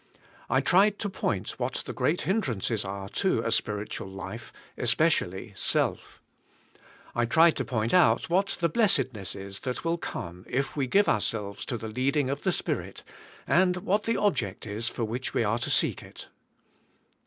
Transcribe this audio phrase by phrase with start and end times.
[0.49, 6.19] I tried to point what the great hindrances are to a spiritual life, especially self.
[7.13, 10.97] I tried to point out what the blessedness is, that will come if we g
[10.97, 13.03] ive ourselves to the leading of the Spirit
[13.45, 16.29] and what the object is for which we are to seek it.